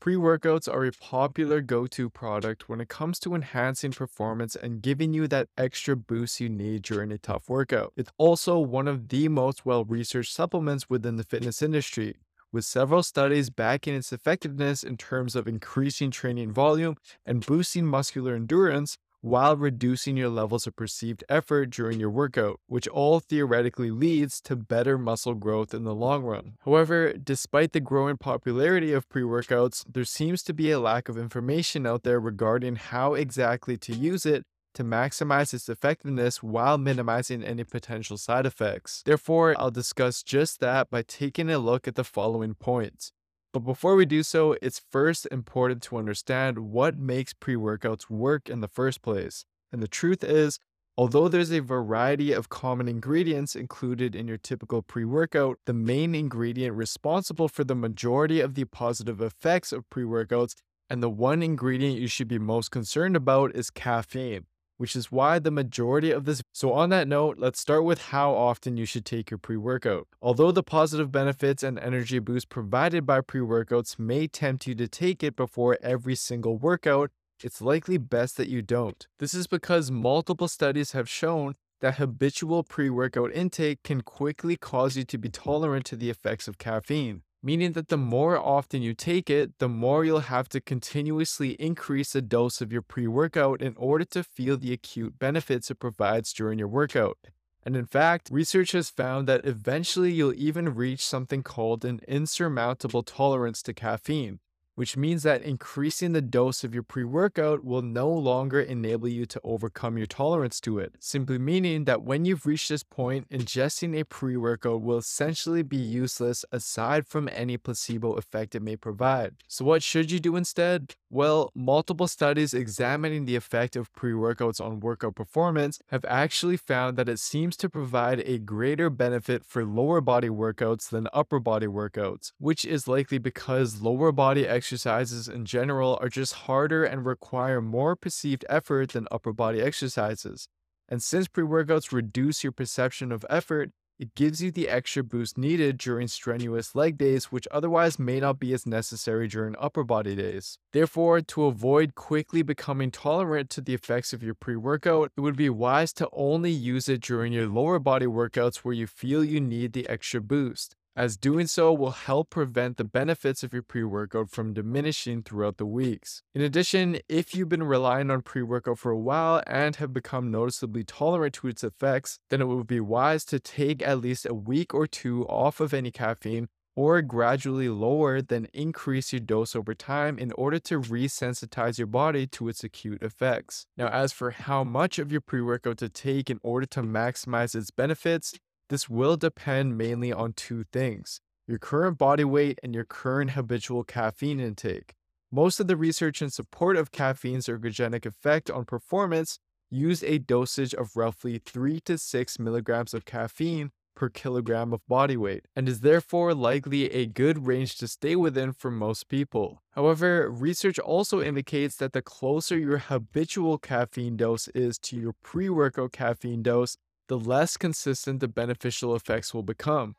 Pre 0.00 0.14
workouts 0.16 0.66
are 0.72 0.84
a 0.86 0.92
popular 0.92 1.60
go 1.60 1.86
to 1.86 2.08
product 2.10 2.68
when 2.68 2.80
it 2.80 2.88
comes 2.88 3.18
to 3.20 3.34
enhancing 3.34 3.92
performance 3.92 4.56
and 4.56 4.80
giving 4.82 5.12
you 5.12 5.28
that 5.28 5.48
extra 5.58 5.94
boost 5.94 6.40
you 6.40 6.48
need 6.48 6.82
during 6.82 7.12
a 7.12 7.18
tough 7.18 7.48
workout. 7.50 7.92
It's 7.96 8.10
also 8.16 8.58
one 8.58 8.88
of 8.88 9.08
the 9.08 9.28
most 9.28 9.66
well 9.66 9.84
researched 9.84 10.32
supplements 10.32 10.88
within 10.88 11.16
the 11.16 11.24
fitness 11.24 11.60
industry, 11.62 12.16
with 12.50 12.64
several 12.64 13.02
studies 13.02 13.50
backing 13.50 13.94
its 13.94 14.12
effectiveness 14.12 14.82
in 14.82 14.96
terms 14.96 15.36
of 15.36 15.46
increasing 15.46 16.10
training 16.10 16.52
volume 16.52 16.96
and 17.26 17.44
boosting 17.44 17.86
muscular 17.86 18.34
endurance 18.34 18.96
while 19.20 19.56
reducing 19.56 20.16
your 20.16 20.28
levels 20.28 20.66
of 20.66 20.76
perceived 20.76 21.24
effort 21.28 21.70
during 21.70 22.00
your 22.00 22.10
workout, 22.10 22.60
which 22.66 22.88
all 22.88 23.20
theoretically 23.20 23.90
leads 23.90 24.40
to 24.40 24.56
better 24.56 24.96
muscle 24.96 25.34
growth 25.34 25.74
in 25.74 25.84
the 25.84 25.94
long 25.94 26.22
run. 26.22 26.54
However, 26.64 27.12
despite 27.12 27.72
the 27.72 27.80
growing 27.80 28.16
popularity 28.16 28.92
of 28.92 29.08
pre 29.08 29.22
workouts, 29.22 29.84
there 29.90 30.04
seems 30.04 30.42
to 30.44 30.54
be 30.54 30.70
a 30.70 30.80
lack 30.80 31.08
of 31.08 31.18
information 31.18 31.86
out 31.86 32.02
there 32.02 32.20
regarding 32.20 32.76
how 32.76 33.14
exactly 33.14 33.76
to 33.78 33.94
use 33.94 34.24
it 34.24 34.44
to 34.74 34.84
maximize 34.84 35.52
its 35.52 35.68
effectiveness 35.68 36.42
while 36.42 36.78
minimizing 36.78 37.42
any 37.42 37.64
potential 37.64 38.16
side 38.16 38.46
effects. 38.46 39.02
Therefore, 39.04 39.54
I'll 39.58 39.70
discuss 39.70 40.22
just 40.22 40.60
that 40.60 40.90
by 40.90 41.02
taking 41.02 41.50
a 41.50 41.58
look 41.58 41.88
at 41.88 41.96
the 41.96 42.04
following 42.04 42.54
points. 42.54 43.12
But 43.52 43.60
before 43.60 43.96
we 43.96 44.06
do 44.06 44.22
so, 44.22 44.56
it's 44.62 44.80
first 44.90 45.26
important 45.30 45.82
to 45.84 45.96
understand 45.96 46.58
what 46.58 46.96
makes 46.98 47.32
pre 47.32 47.56
workouts 47.56 48.08
work 48.08 48.48
in 48.48 48.60
the 48.60 48.68
first 48.68 49.02
place. 49.02 49.44
And 49.72 49.82
the 49.82 49.88
truth 49.88 50.22
is, 50.22 50.58
although 50.96 51.28
there's 51.28 51.50
a 51.50 51.60
variety 51.60 52.32
of 52.32 52.48
common 52.48 52.88
ingredients 52.88 53.56
included 53.56 54.14
in 54.14 54.28
your 54.28 54.38
typical 54.38 54.82
pre 54.82 55.04
workout, 55.04 55.58
the 55.66 55.72
main 55.72 56.14
ingredient 56.14 56.76
responsible 56.76 57.48
for 57.48 57.64
the 57.64 57.74
majority 57.74 58.40
of 58.40 58.54
the 58.54 58.64
positive 58.64 59.20
effects 59.20 59.72
of 59.72 59.88
pre 59.90 60.04
workouts 60.04 60.54
and 60.88 61.02
the 61.02 61.10
one 61.10 61.42
ingredient 61.42 61.98
you 61.98 62.08
should 62.08 62.28
be 62.28 62.38
most 62.38 62.70
concerned 62.70 63.16
about 63.16 63.54
is 63.54 63.70
caffeine 63.70 64.46
which 64.80 64.96
is 64.96 65.12
why 65.12 65.38
the 65.38 65.50
majority 65.50 66.10
of 66.10 66.24
this. 66.24 66.40
So, 66.54 66.72
on 66.72 66.88
that 66.88 67.06
note, 67.06 67.36
let's 67.38 67.60
start 67.60 67.84
with 67.84 68.00
how 68.00 68.32
often 68.32 68.78
you 68.78 68.86
should 68.86 69.04
take 69.04 69.30
your 69.30 69.36
pre 69.36 69.58
workout. 69.58 70.08
Although 70.22 70.52
the 70.52 70.62
positive 70.62 71.12
benefits 71.12 71.62
and 71.62 71.78
energy 71.78 72.18
boost 72.18 72.48
provided 72.48 73.04
by 73.04 73.20
pre 73.20 73.42
workouts 73.42 73.98
may 73.98 74.26
tempt 74.26 74.66
you 74.66 74.74
to 74.76 74.88
take 74.88 75.22
it 75.22 75.36
before 75.36 75.76
every 75.82 76.14
single 76.14 76.56
workout, 76.56 77.10
it's 77.44 77.60
likely 77.60 77.98
best 77.98 78.38
that 78.38 78.48
you 78.48 78.62
don't. 78.62 79.06
This 79.18 79.34
is 79.34 79.46
because 79.46 79.90
multiple 79.90 80.48
studies 80.48 80.92
have 80.92 81.10
shown 81.10 81.56
that 81.82 81.96
habitual 81.96 82.62
pre 82.62 82.88
workout 82.88 83.32
intake 83.34 83.82
can 83.82 84.00
quickly 84.00 84.56
cause 84.56 84.96
you 84.96 85.04
to 85.04 85.18
be 85.18 85.28
tolerant 85.28 85.84
to 85.86 85.96
the 85.96 86.08
effects 86.08 86.48
of 86.48 86.56
caffeine 86.56 87.20
meaning 87.42 87.72
that 87.72 87.88
the 87.88 87.96
more 87.96 88.38
often 88.38 88.82
you 88.82 88.94
take 88.94 89.30
it, 89.30 89.58
the 89.58 89.68
more 89.68 90.04
you'll 90.04 90.20
have 90.20 90.48
to 90.50 90.60
continuously 90.60 91.50
increase 91.52 92.12
the 92.12 92.22
dose 92.22 92.60
of 92.60 92.72
your 92.72 92.82
pre 92.82 93.06
workout 93.06 93.62
in 93.62 93.74
order 93.76 94.04
to 94.06 94.22
feel 94.22 94.56
the 94.56 94.72
acute 94.72 95.18
benefits 95.18 95.70
it 95.70 95.76
provides 95.76 96.32
during 96.32 96.58
your 96.58 96.68
workout. 96.68 97.18
And 97.62 97.76
in 97.76 97.86
fact, 97.86 98.28
research 98.30 98.72
has 98.72 98.90
found 98.90 99.28
that 99.28 99.44
eventually 99.44 100.12
you'll 100.12 100.34
even 100.34 100.74
reach 100.74 101.04
something 101.04 101.42
called 101.42 101.84
an 101.84 102.00
insurmountable 102.08 103.02
tolerance 103.02 103.62
to 103.64 103.74
caffeine, 103.74 104.40
which 104.80 104.96
means 104.96 105.24
that 105.24 105.42
increasing 105.42 106.12
the 106.12 106.22
dose 106.22 106.64
of 106.64 106.72
your 106.72 106.82
pre 106.82 107.04
workout 107.04 107.62
will 107.62 107.82
no 107.82 108.08
longer 108.08 108.62
enable 108.62 109.08
you 109.08 109.26
to 109.26 109.38
overcome 109.44 109.98
your 109.98 110.06
tolerance 110.06 110.58
to 110.58 110.78
it, 110.78 110.94
simply 110.98 111.36
meaning 111.36 111.84
that 111.84 112.00
when 112.00 112.24
you've 112.24 112.46
reached 112.46 112.70
this 112.70 112.82
point, 112.82 113.28
ingesting 113.28 113.94
a 113.94 114.06
pre 114.06 114.38
workout 114.38 114.80
will 114.80 114.96
essentially 114.96 115.62
be 115.62 115.76
useless 115.76 116.46
aside 116.50 117.06
from 117.06 117.28
any 117.30 117.58
placebo 117.58 118.14
effect 118.14 118.54
it 118.54 118.62
may 118.62 118.74
provide. 118.74 119.34
So, 119.46 119.66
what 119.66 119.82
should 119.82 120.10
you 120.10 120.18
do 120.18 120.34
instead? 120.34 120.94
Well, 121.10 121.50
multiple 121.54 122.08
studies 122.08 122.54
examining 122.54 123.26
the 123.26 123.36
effect 123.36 123.76
of 123.76 123.92
pre 123.92 124.12
workouts 124.12 124.64
on 124.64 124.80
workout 124.80 125.14
performance 125.14 125.78
have 125.88 126.06
actually 126.06 126.56
found 126.56 126.96
that 126.96 127.08
it 127.08 127.18
seems 127.18 127.54
to 127.58 127.68
provide 127.68 128.20
a 128.20 128.38
greater 128.38 128.88
benefit 128.88 129.44
for 129.44 129.62
lower 129.62 130.00
body 130.00 130.30
workouts 130.30 130.88
than 130.88 131.06
upper 131.12 131.38
body 131.38 131.66
workouts, 131.66 132.32
which 132.38 132.64
is 132.64 132.88
likely 132.88 133.18
because 133.18 133.82
lower 133.82 134.10
body 134.10 134.48
exercise 134.48 134.69
exercises 134.70 135.26
in 135.26 135.44
general 135.44 135.98
are 136.00 136.08
just 136.08 136.32
harder 136.46 136.84
and 136.84 137.04
require 137.04 137.60
more 137.60 137.96
perceived 137.96 138.44
effort 138.48 138.90
than 138.90 139.08
upper 139.10 139.32
body 139.32 139.60
exercises. 139.60 140.46
And 140.88 141.02
since 141.02 141.26
pre 141.26 141.42
workouts 141.42 141.90
reduce 141.90 142.44
your 142.44 142.52
perception 142.52 143.10
of 143.10 143.26
effort, 143.28 143.70
it 143.98 144.14
gives 144.14 144.40
you 144.40 144.52
the 144.52 144.68
extra 144.68 145.02
boost 145.02 145.36
needed 145.36 145.76
during 145.76 146.06
strenuous 146.06 146.76
leg 146.76 146.96
days, 146.96 147.32
which 147.32 147.48
otherwise 147.50 147.98
may 147.98 148.20
not 148.20 148.38
be 148.38 148.54
as 148.54 148.64
necessary 148.64 149.26
during 149.26 149.56
upper 149.58 149.82
body 149.82 150.14
days. 150.14 150.56
Therefore, 150.72 151.20
to 151.20 151.46
avoid 151.46 151.96
quickly 151.96 152.42
becoming 152.42 152.92
tolerant 152.92 153.50
to 153.50 153.60
the 153.60 153.74
effects 153.74 154.12
of 154.12 154.22
your 154.22 154.34
pre 154.34 154.54
workout, 154.54 155.10
it 155.16 155.20
would 155.20 155.36
be 155.36 155.50
wise 155.50 155.92
to 155.94 156.08
only 156.12 156.52
use 156.52 156.88
it 156.88 157.00
during 157.00 157.32
your 157.32 157.48
lower 157.48 157.80
body 157.80 158.06
workouts 158.06 158.58
where 158.58 158.74
you 158.74 158.86
feel 158.86 159.24
you 159.24 159.40
need 159.40 159.72
the 159.72 159.88
extra 159.88 160.20
boost 160.20 160.76
as 161.00 161.16
doing 161.16 161.46
so 161.46 161.72
will 161.72 161.92
help 161.92 162.28
prevent 162.28 162.76
the 162.76 162.84
benefits 162.84 163.42
of 163.42 163.54
your 163.54 163.62
pre 163.62 163.82
workout 163.82 164.28
from 164.28 164.52
diminishing 164.52 165.22
throughout 165.22 165.56
the 165.56 165.64
weeks. 165.64 166.22
In 166.34 166.42
addition, 166.42 166.98
if 167.08 167.34
you've 167.34 167.48
been 167.48 167.62
relying 167.62 168.10
on 168.10 168.20
pre 168.20 168.42
workout 168.42 168.78
for 168.78 168.92
a 168.92 168.98
while 168.98 169.42
and 169.46 169.76
have 169.76 169.94
become 169.94 170.30
noticeably 170.30 170.84
tolerant 170.84 171.32
to 171.36 171.48
its 171.48 171.64
effects, 171.64 172.18
then 172.28 172.42
it 172.42 172.48
would 172.48 172.66
be 172.66 172.80
wise 172.80 173.24
to 173.24 173.40
take 173.40 173.82
at 173.82 174.02
least 174.02 174.26
a 174.26 174.34
week 174.34 174.74
or 174.74 174.86
two 174.86 175.26
off 175.26 175.58
of 175.58 175.72
any 175.72 175.90
caffeine 175.90 176.48
or 176.76 177.00
gradually 177.00 177.68
lower 177.70 178.20
then 178.20 178.46
increase 178.52 179.12
your 179.12 179.20
dose 179.20 179.56
over 179.56 179.74
time 179.74 180.18
in 180.18 180.32
order 180.32 180.58
to 180.58 180.80
resensitize 180.80 181.78
your 181.78 181.86
body 181.86 182.26
to 182.26 182.48
its 182.48 182.62
acute 182.62 183.02
effects. 183.02 183.66
Now, 183.76 183.88
as 183.88 184.12
for 184.12 184.32
how 184.32 184.64
much 184.64 184.98
of 184.98 185.10
your 185.10 185.22
pre 185.22 185.40
workout 185.40 185.78
to 185.78 185.88
take 185.88 186.28
in 186.28 186.40
order 186.42 186.66
to 186.66 186.82
maximize 186.82 187.54
its 187.54 187.70
benefits, 187.70 188.34
this 188.70 188.88
will 188.88 189.16
depend 189.16 189.76
mainly 189.76 190.12
on 190.12 190.32
two 190.32 190.64
things 190.72 191.20
your 191.46 191.58
current 191.58 191.98
body 191.98 192.22
weight 192.22 192.60
and 192.62 192.74
your 192.74 192.84
current 192.84 193.32
habitual 193.32 193.82
caffeine 193.82 194.38
intake. 194.38 194.94
Most 195.32 195.58
of 195.58 195.66
the 195.66 195.76
research 195.76 196.22
in 196.22 196.30
support 196.30 196.76
of 196.76 196.92
caffeine's 196.92 197.46
ergogenic 197.46 198.06
effect 198.06 198.50
on 198.50 198.64
performance 198.64 199.40
use 199.68 200.04
a 200.04 200.18
dosage 200.18 200.74
of 200.74 200.96
roughly 200.96 201.38
3 201.38 201.80
to 201.80 201.98
6 201.98 202.38
milligrams 202.38 202.94
of 202.94 203.04
caffeine 203.04 203.70
per 203.96 204.08
kilogram 204.08 204.72
of 204.72 204.80
body 204.88 205.16
weight, 205.16 205.46
and 205.54 205.68
is 205.68 205.80
therefore 205.80 206.32
likely 206.32 206.90
a 206.90 207.06
good 207.06 207.46
range 207.46 207.76
to 207.76 207.86
stay 207.86 208.16
within 208.16 208.52
for 208.52 208.70
most 208.70 209.08
people. 209.08 209.62
However, 209.72 210.30
research 210.30 210.78
also 210.78 211.20
indicates 211.20 211.76
that 211.76 211.92
the 211.92 212.00
closer 212.00 212.56
your 212.56 212.78
habitual 212.78 213.58
caffeine 213.58 214.16
dose 214.16 214.48
is 214.48 214.78
to 214.78 214.96
your 214.96 215.14
pre 215.22 215.50
workout 215.50 215.92
caffeine 215.92 216.42
dose, 216.42 216.76
the 217.10 217.18
less 217.18 217.56
consistent 217.56 218.20
the 218.20 218.28
beneficial 218.28 218.94
effects 218.94 219.34
will 219.34 219.42
become. 219.42 219.96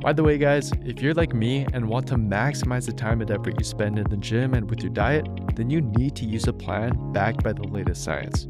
By 0.00 0.14
the 0.14 0.22
way, 0.22 0.38
guys, 0.38 0.72
if 0.82 1.02
you're 1.02 1.12
like 1.12 1.34
me 1.34 1.66
and 1.74 1.86
want 1.86 2.06
to 2.08 2.14
maximize 2.14 2.86
the 2.86 2.94
time 2.94 3.20
and 3.20 3.30
effort 3.30 3.56
you 3.58 3.64
spend 3.64 3.98
in 3.98 4.08
the 4.08 4.16
gym 4.16 4.54
and 4.54 4.68
with 4.70 4.80
your 4.80 4.90
diet, 4.90 5.26
then 5.54 5.68
you 5.68 5.82
need 5.82 6.16
to 6.16 6.24
use 6.24 6.48
a 6.48 6.52
plan 6.54 7.12
backed 7.12 7.44
by 7.44 7.52
the 7.52 7.64
latest 7.64 8.04
science. 8.04 8.48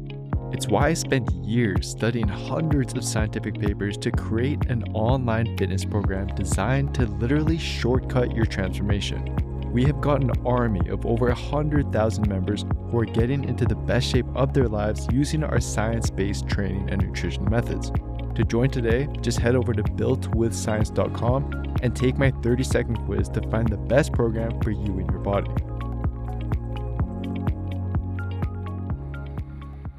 It's 0.53 0.69
why 0.69 0.87
I 0.87 0.93
spent 0.93 1.29
years 1.43 1.89
studying 1.89 2.29
hundreds 2.29 2.93
of 2.93 3.03
scientific 3.03 3.59
papers 3.59 3.97
to 3.97 4.11
create 4.11 4.67
an 4.67 4.83
online 4.93 5.57
fitness 5.57 5.83
program 5.83 6.27
designed 6.27 6.95
to 6.95 7.07
literally 7.07 7.57
shortcut 7.57 8.33
your 8.33 8.45
transformation 8.45 9.35
we 9.75 9.83
have 9.83 9.99
got 9.99 10.21
an 10.21 10.31
army 10.45 10.87
of 10.87 11.05
over 11.05 11.27
100,000 11.27 12.29
members 12.29 12.63
who 12.89 12.97
are 12.97 13.03
getting 13.03 13.43
into 13.43 13.65
the 13.65 13.75
best 13.75 14.07
shape 14.07 14.25
of 14.33 14.53
their 14.53 14.69
lives 14.69 15.05
using 15.11 15.43
our 15.43 15.59
science 15.59 16.09
based 16.09 16.47
training 16.47 16.89
and 16.89 17.01
nutrition 17.01 17.43
methods. 17.49 17.91
To 18.35 18.45
join 18.45 18.69
today, 18.69 19.09
just 19.19 19.37
head 19.37 19.53
over 19.53 19.73
to 19.73 19.83
builtwithscience.com 19.83 21.75
and 21.81 21.93
take 21.93 22.17
my 22.17 22.31
30 22.41 22.63
second 22.63 22.95
quiz 23.05 23.27
to 23.27 23.41
find 23.49 23.67
the 23.67 23.75
best 23.75 24.13
program 24.13 24.61
for 24.61 24.71
you 24.71 24.97
and 24.97 25.11
your 25.11 25.19
body. 25.19 25.51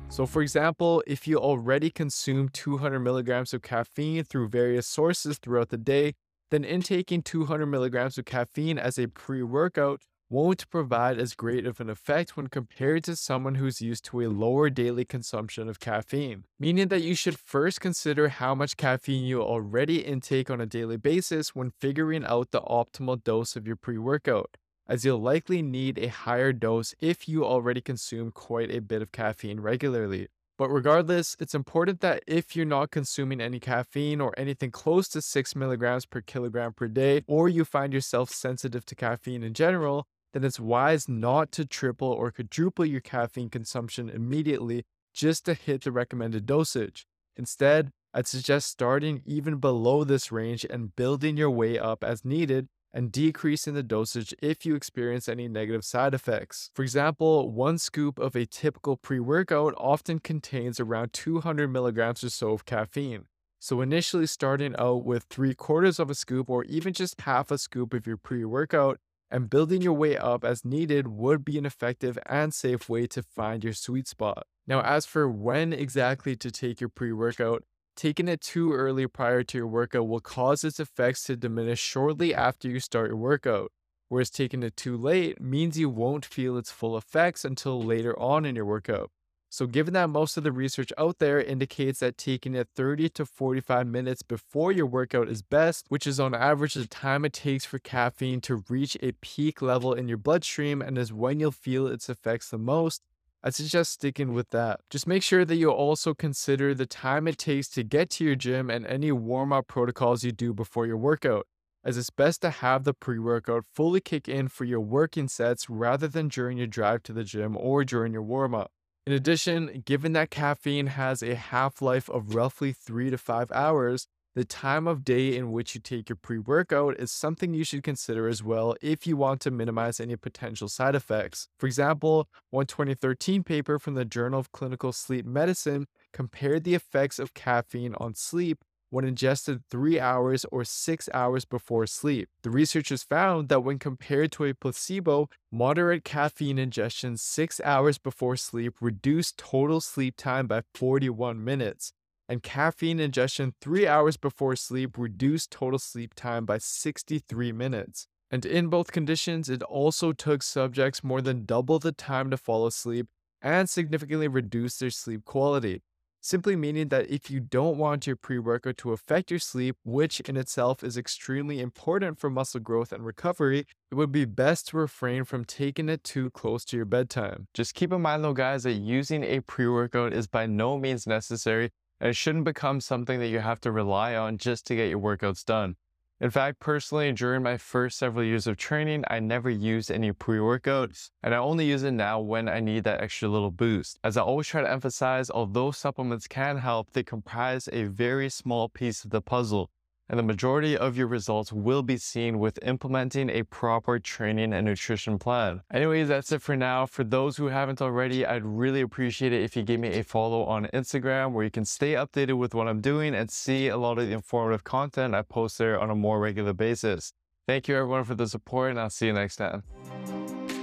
So, 0.08 0.24
for 0.24 0.40
example, 0.40 1.04
if 1.06 1.28
you 1.28 1.36
already 1.36 1.90
consume 1.90 2.48
200 2.48 3.00
milligrams 3.00 3.52
of 3.52 3.60
caffeine 3.60 4.24
through 4.24 4.48
various 4.48 4.86
sources 4.86 5.36
throughout 5.36 5.68
the 5.68 5.76
day, 5.76 6.14
then 6.50 6.64
intaking 6.64 7.22
200 7.22 7.66
milligrams 7.66 8.18
of 8.18 8.24
caffeine 8.24 8.78
as 8.78 8.98
a 8.98 9.08
pre 9.08 9.42
workout 9.42 10.00
won't 10.28 10.68
provide 10.70 11.18
as 11.18 11.34
great 11.34 11.66
of 11.66 11.80
an 11.80 11.88
effect 11.88 12.36
when 12.36 12.48
compared 12.48 13.04
to 13.04 13.14
someone 13.14 13.56
who's 13.56 13.80
used 13.80 14.04
to 14.04 14.20
a 14.20 14.28
lower 14.28 14.68
daily 14.68 15.04
consumption 15.04 15.68
of 15.68 15.78
caffeine, 15.78 16.44
meaning 16.58 16.88
that 16.88 17.02
you 17.02 17.14
should 17.14 17.38
first 17.38 17.80
consider 17.80 18.28
how 18.28 18.54
much 18.54 18.76
caffeine 18.76 19.24
you 19.24 19.40
already 19.40 20.04
intake 20.04 20.50
on 20.50 20.60
a 20.60 20.66
daily 20.66 20.96
basis 20.96 21.54
when 21.54 21.70
figuring 21.70 22.24
out 22.24 22.50
the 22.50 22.60
optimal 22.62 23.22
dose 23.22 23.54
of 23.54 23.66
your 23.66 23.76
pre 23.76 23.98
workout, 23.98 24.56
as 24.88 25.04
you'll 25.04 25.20
likely 25.20 25.62
need 25.62 25.98
a 25.98 26.08
higher 26.08 26.52
dose 26.52 26.94
if 27.00 27.28
you 27.28 27.44
already 27.44 27.80
consume 27.80 28.32
quite 28.32 28.70
a 28.70 28.80
bit 28.80 29.02
of 29.02 29.12
caffeine 29.12 29.60
regularly. 29.60 30.28
But 30.58 30.70
regardless, 30.70 31.36
it's 31.38 31.54
important 31.54 32.00
that 32.00 32.22
if 32.26 32.56
you're 32.56 32.64
not 32.64 32.90
consuming 32.90 33.40
any 33.40 33.60
caffeine 33.60 34.22
or 34.22 34.32
anything 34.38 34.70
close 34.70 35.06
to 35.08 35.20
6 35.20 35.54
milligrams 35.54 36.06
per 36.06 36.22
kilogram 36.22 36.72
per 36.72 36.88
day, 36.88 37.22
or 37.26 37.48
you 37.48 37.64
find 37.64 37.92
yourself 37.92 38.30
sensitive 38.30 38.86
to 38.86 38.94
caffeine 38.94 39.42
in 39.42 39.52
general, 39.52 40.06
then 40.32 40.44
it's 40.44 40.58
wise 40.58 41.08
not 41.08 41.52
to 41.52 41.66
triple 41.66 42.08
or 42.08 42.30
quadruple 42.30 42.86
your 42.86 43.00
caffeine 43.00 43.50
consumption 43.50 44.08
immediately 44.08 44.84
just 45.12 45.44
to 45.44 45.54
hit 45.54 45.84
the 45.84 45.92
recommended 45.92 46.46
dosage. 46.46 47.06
Instead, 47.36 47.90
I'd 48.14 48.26
suggest 48.26 48.68
starting 48.68 49.22
even 49.26 49.56
below 49.56 50.04
this 50.04 50.32
range 50.32 50.64
and 50.68 50.96
building 50.96 51.36
your 51.36 51.50
way 51.50 51.78
up 51.78 52.02
as 52.02 52.24
needed 52.24 52.68
and 52.96 53.12
decreasing 53.12 53.74
the 53.74 53.82
dosage 53.82 54.34
if 54.40 54.64
you 54.64 54.74
experience 54.74 55.28
any 55.28 55.48
negative 55.48 55.84
side 55.84 56.14
effects. 56.14 56.70
For 56.74 56.82
example, 56.82 57.52
one 57.52 57.76
scoop 57.76 58.18
of 58.18 58.34
a 58.34 58.46
typical 58.46 58.96
pre 58.96 59.20
workout 59.20 59.74
often 59.76 60.18
contains 60.18 60.80
around 60.80 61.12
200 61.12 61.68
milligrams 61.68 62.24
or 62.24 62.30
so 62.30 62.52
of 62.52 62.64
caffeine. 62.64 63.26
So, 63.58 63.82
initially 63.82 64.26
starting 64.26 64.74
out 64.78 65.04
with 65.04 65.24
three 65.24 65.52
quarters 65.52 65.98
of 65.98 66.08
a 66.08 66.14
scoop 66.14 66.48
or 66.48 66.64
even 66.64 66.94
just 66.94 67.20
half 67.20 67.50
a 67.50 67.58
scoop 67.58 67.92
of 67.92 68.06
your 68.06 68.16
pre 68.16 68.46
workout 68.46 68.98
and 69.30 69.50
building 69.50 69.82
your 69.82 69.92
way 69.92 70.16
up 70.16 70.42
as 70.42 70.64
needed 70.64 71.06
would 71.06 71.44
be 71.44 71.58
an 71.58 71.66
effective 71.66 72.18
and 72.24 72.54
safe 72.54 72.88
way 72.88 73.06
to 73.08 73.22
find 73.22 73.62
your 73.62 73.74
sweet 73.74 74.08
spot. 74.08 74.46
Now, 74.66 74.80
as 74.80 75.04
for 75.04 75.28
when 75.28 75.74
exactly 75.74 76.34
to 76.36 76.50
take 76.50 76.80
your 76.80 76.88
pre 76.88 77.12
workout, 77.12 77.62
Taking 77.96 78.28
it 78.28 78.42
too 78.42 78.74
early 78.74 79.06
prior 79.06 79.42
to 79.42 79.56
your 79.56 79.66
workout 79.66 80.06
will 80.06 80.20
cause 80.20 80.64
its 80.64 80.78
effects 80.78 81.24
to 81.24 81.36
diminish 81.36 81.80
shortly 81.80 82.34
after 82.34 82.68
you 82.68 82.78
start 82.78 83.08
your 83.08 83.16
workout, 83.16 83.72
whereas 84.10 84.28
taking 84.28 84.62
it 84.62 84.76
too 84.76 84.98
late 84.98 85.40
means 85.40 85.78
you 85.78 85.88
won't 85.88 86.26
feel 86.26 86.58
its 86.58 86.70
full 86.70 86.98
effects 86.98 87.42
until 87.42 87.82
later 87.82 88.18
on 88.18 88.44
in 88.44 88.54
your 88.54 88.66
workout. 88.66 89.10
So, 89.48 89.66
given 89.66 89.94
that 89.94 90.10
most 90.10 90.36
of 90.36 90.44
the 90.44 90.52
research 90.52 90.92
out 90.98 91.20
there 91.20 91.40
indicates 91.40 92.00
that 92.00 92.18
taking 92.18 92.54
it 92.54 92.68
30 92.76 93.08
to 93.10 93.24
45 93.24 93.86
minutes 93.86 94.20
before 94.20 94.72
your 94.72 94.84
workout 94.84 95.30
is 95.30 95.40
best, 95.40 95.86
which 95.88 96.06
is 96.06 96.20
on 96.20 96.34
average 96.34 96.74
the 96.74 96.86
time 96.86 97.24
it 97.24 97.32
takes 97.32 97.64
for 97.64 97.78
caffeine 97.78 98.42
to 98.42 98.62
reach 98.68 98.98
a 99.00 99.12
peak 99.22 99.62
level 99.62 99.94
in 99.94 100.06
your 100.06 100.18
bloodstream 100.18 100.82
and 100.82 100.98
is 100.98 101.14
when 101.14 101.40
you'll 101.40 101.50
feel 101.50 101.86
its 101.86 102.10
effects 102.10 102.50
the 102.50 102.58
most, 102.58 103.00
I 103.46 103.50
suggest 103.50 103.92
sticking 103.92 104.32
with 104.32 104.50
that. 104.50 104.80
Just 104.90 105.06
make 105.06 105.22
sure 105.22 105.44
that 105.44 105.54
you 105.54 105.70
also 105.70 106.14
consider 106.14 106.74
the 106.74 106.84
time 106.84 107.28
it 107.28 107.38
takes 107.38 107.68
to 107.68 107.84
get 107.84 108.10
to 108.10 108.24
your 108.24 108.34
gym 108.34 108.68
and 108.68 108.84
any 108.84 109.12
warm 109.12 109.52
up 109.52 109.68
protocols 109.68 110.24
you 110.24 110.32
do 110.32 110.52
before 110.52 110.84
your 110.84 110.96
workout, 110.96 111.46
as 111.84 111.96
it's 111.96 112.10
best 112.10 112.42
to 112.42 112.50
have 112.50 112.82
the 112.82 112.92
pre 112.92 113.20
workout 113.20 113.64
fully 113.72 114.00
kick 114.00 114.28
in 114.28 114.48
for 114.48 114.64
your 114.64 114.80
working 114.80 115.28
sets 115.28 115.70
rather 115.70 116.08
than 116.08 116.26
during 116.26 116.58
your 116.58 116.66
drive 116.66 117.04
to 117.04 117.12
the 117.12 117.22
gym 117.22 117.56
or 117.56 117.84
during 117.84 118.12
your 118.12 118.24
warm 118.24 118.52
up. 118.52 118.72
In 119.06 119.12
addition, 119.12 119.84
given 119.86 120.12
that 120.14 120.30
caffeine 120.30 120.88
has 120.88 121.22
a 121.22 121.36
half 121.36 121.80
life 121.80 122.10
of 122.10 122.34
roughly 122.34 122.72
3 122.72 123.10
to 123.10 123.16
5 123.16 123.52
hours, 123.52 124.08
the 124.36 124.44
time 124.44 124.86
of 124.86 125.02
day 125.02 125.34
in 125.34 125.50
which 125.50 125.74
you 125.74 125.80
take 125.80 126.10
your 126.10 126.16
pre 126.16 126.36
workout 126.36 127.00
is 127.00 127.10
something 127.10 127.54
you 127.54 127.64
should 127.64 127.82
consider 127.82 128.28
as 128.28 128.42
well 128.42 128.76
if 128.82 129.06
you 129.06 129.16
want 129.16 129.40
to 129.40 129.50
minimize 129.50 129.98
any 129.98 130.14
potential 130.14 130.68
side 130.68 130.94
effects. 130.94 131.48
For 131.58 131.66
example, 131.66 132.28
one 132.50 132.66
2013 132.66 133.42
paper 133.42 133.78
from 133.78 133.94
the 133.94 134.04
Journal 134.04 134.38
of 134.38 134.52
Clinical 134.52 134.92
Sleep 134.92 135.24
Medicine 135.24 135.86
compared 136.12 136.64
the 136.64 136.74
effects 136.74 137.18
of 137.18 137.32
caffeine 137.32 137.94
on 137.96 138.14
sleep 138.14 138.62
when 138.90 139.06
ingested 139.06 139.62
three 139.70 139.98
hours 139.98 140.44
or 140.52 140.64
six 140.64 141.08
hours 141.14 141.46
before 141.46 141.86
sleep. 141.86 142.28
The 142.42 142.50
researchers 142.50 143.02
found 143.02 143.48
that 143.48 143.64
when 143.64 143.78
compared 143.78 144.32
to 144.32 144.44
a 144.44 144.52
placebo, 144.52 145.30
moderate 145.50 146.04
caffeine 146.04 146.58
ingestion 146.58 147.16
six 147.16 147.58
hours 147.64 147.96
before 147.96 148.36
sleep 148.36 148.74
reduced 148.82 149.38
total 149.38 149.80
sleep 149.80 150.14
time 150.18 150.46
by 150.46 150.60
41 150.74 151.42
minutes 151.42 151.94
and 152.28 152.42
caffeine 152.42 153.00
ingestion 153.00 153.54
three 153.60 153.86
hours 153.86 154.16
before 154.16 154.56
sleep 154.56 154.98
reduced 154.98 155.50
total 155.50 155.78
sleep 155.78 156.14
time 156.14 156.44
by 156.44 156.58
63 156.58 157.52
minutes. 157.52 158.08
And 158.30 158.44
in 158.44 158.68
both 158.68 158.92
conditions, 158.92 159.48
it 159.48 159.62
also 159.62 160.12
took 160.12 160.42
subjects 160.42 161.04
more 161.04 161.22
than 161.22 161.44
double 161.44 161.78
the 161.78 161.92
time 161.92 162.30
to 162.30 162.36
fall 162.36 162.66
asleep 162.66 163.06
and 163.40 163.70
significantly 163.70 164.28
reduced 164.28 164.80
their 164.80 164.90
sleep 164.90 165.24
quality. 165.24 165.82
Simply 166.20 166.56
meaning 166.56 166.88
that 166.88 167.08
if 167.08 167.30
you 167.30 167.38
don't 167.38 167.78
want 167.78 168.08
your 168.08 168.16
pre 168.16 168.40
workout 168.40 168.78
to 168.78 168.90
affect 168.90 169.30
your 169.30 169.38
sleep, 169.38 169.76
which 169.84 170.18
in 170.18 170.36
itself 170.36 170.82
is 170.82 170.96
extremely 170.96 171.60
important 171.60 172.18
for 172.18 172.28
muscle 172.28 172.58
growth 172.58 172.90
and 172.90 173.06
recovery, 173.06 173.64
it 173.92 173.94
would 173.94 174.10
be 174.10 174.24
best 174.24 174.68
to 174.68 174.76
refrain 174.76 175.22
from 175.22 175.44
taking 175.44 175.88
it 175.88 176.02
too 176.02 176.30
close 176.30 176.64
to 176.64 176.76
your 176.76 176.84
bedtime. 176.84 177.46
Just 177.54 177.76
keep 177.76 177.92
in 177.92 178.02
mind, 178.02 178.24
though, 178.24 178.32
guys, 178.32 178.64
that 178.64 178.72
using 178.72 179.22
a 179.22 179.38
pre 179.38 179.68
workout 179.68 180.12
is 180.12 180.26
by 180.26 180.46
no 180.46 180.76
means 180.76 181.06
necessary 181.06 181.70
and 182.00 182.10
it 182.10 182.16
shouldn't 182.16 182.44
become 182.44 182.80
something 182.80 183.20
that 183.20 183.28
you 183.28 183.40
have 183.40 183.60
to 183.60 183.72
rely 183.72 184.14
on 184.14 184.38
just 184.38 184.66
to 184.66 184.76
get 184.76 184.88
your 184.88 185.00
workouts 185.00 185.44
done. 185.44 185.76
In 186.18 186.30
fact, 186.30 186.60
personally, 186.60 187.12
during 187.12 187.42
my 187.42 187.58
first 187.58 187.98
several 187.98 188.24
years 188.24 188.46
of 188.46 188.56
training, 188.56 189.04
I 189.08 189.20
never 189.20 189.50
used 189.50 189.90
any 189.90 190.12
pre 190.12 190.38
workouts, 190.38 191.10
and 191.22 191.34
I 191.34 191.38
only 191.38 191.66
use 191.66 191.82
it 191.82 191.90
now 191.90 192.20
when 192.20 192.48
I 192.48 192.58
need 192.60 192.84
that 192.84 193.02
extra 193.02 193.28
little 193.28 193.50
boost. 193.50 193.98
As 194.02 194.16
I 194.16 194.22
always 194.22 194.46
try 194.46 194.62
to 194.62 194.70
emphasize, 194.70 195.30
although 195.30 195.72
supplements 195.72 196.26
can 196.26 196.56
help, 196.56 196.92
they 196.92 197.02
comprise 197.02 197.68
a 197.70 197.84
very 197.84 198.30
small 198.30 198.70
piece 198.70 199.04
of 199.04 199.10
the 199.10 199.20
puzzle 199.20 199.70
and 200.08 200.18
the 200.18 200.22
majority 200.22 200.76
of 200.76 200.96
your 200.96 201.06
results 201.06 201.52
will 201.52 201.82
be 201.82 201.96
seen 201.96 202.38
with 202.38 202.58
implementing 202.62 203.28
a 203.30 203.42
proper 203.44 203.98
training 203.98 204.52
and 204.52 204.66
nutrition 204.66 205.18
plan. 205.18 205.62
Anyways, 205.72 206.08
that's 206.08 206.32
it 206.32 206.42
for 206.42 206.56
now. 206.56 206.86
For 206.86 207.04
those 207.04 207.36
who 207.36 207.46
haven't 207.46 207.82
already, 207.82 208.24
I'd 208.24 208.44
really 208.44 208.80
appreciate 208.80 209.32
it 209.32 209.42
if 209.42 209.56
you 209.56 209.62
give 209.62 209.80
me 209.80 209.88
a 209.88 210.04
follow 210.04 210.44
on 210.44 210.68
Instagram 210.72 211.32
where 211.32 211.44
you 211.44 211.50
can 211.50 211.64
stay 211.64 211.92
updated 211.92 212.38
with 212.38 212.54
what 212.54 212.68
I'm 212.68 212.80
doing 212.80 213.14
and 213.14 213.30
see 213.30 213.68
a 213.68 213.76
lot 213.76 213.98
of 213.98 214.06
the 214.06 214.12
informative 214.12 214.64
content 214.64 215.14
I 215.14 215.22
post 215.22 215.58
there 215.58 215.78
on 215.78 215.90
a 215.90 215.94
more 215.94 216.20
regular 216.20 216.52
basis. 216.52 217.12
Thank 217.46 217.68
you 217.68 217.76
everyone 217.76 218.04
for 218.04 218.14
the 218.14 218.26
support 218.26 218.70
and 218.70 218.80
I'll 218.80 218.90
see 218.90 219.06
you 219.06 219.12
next 219.12 219.36
time. 219.36 219.62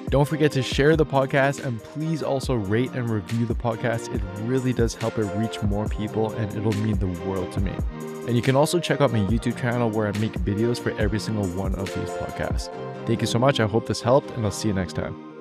Don't 0.09 0.27
forget 0.27 0.51
to 0.51 0.61
share 0.61 0.95
the 0.95 1.05
podcast 1.05 1.65
and 1.65 1.81
please 1.81 2.21
also 2.21 2.53
rate 2.53 2.91
and 2.91 3.09
review 3.09 3.45
the 3.45 3.55
podcast. 3.55 4.13
It 4.13 4.21
really 4.43 4.71
does 4.71 4.93
help 4.93 5.17
it 5.17 5.25
reach 5.37 5.61
more 5.63 5.87
people 5.87 6.31
and 6.33 6.55
it'll 6.55 6.75
mean 6.83 6.99
the 6.99 7.07
world 7.25 7.51
to 7.53 7.61
me. 7.61 7.73
And 8.27 8.35
you 8.35 8.41
can 8.41 8.55
also 8.55 8.79
check 8.79 9.01
out 9.01 9.11
my 9.11 9.19
YouTube 9.19 9.59
channel 9.59 9.89
where 9.89 10.07
I 10.07 10.17
make 10.19 10.33
videos 10.33 10.79
for 10.79 10.91
every 10.99 11.19
single 11.19 11.45
one 11.47 11.75
of 11.75 11.87
these 11.93 12.09
podcasts. 12.11 12.69
Thank 13.05 13.21
you 13.21 13.27
so 13.27 13.37
much. 13.37 13.59
I 13.59 13.67
hope 13.67 13.85
this 13.85 14.01
helped, 14.01 14.31
and 14.31 14.45
I'll 14.45 14.51
see 14.51 14.69
you 14.69 14.73
next 14.73 14.93
time. 14.93 15.32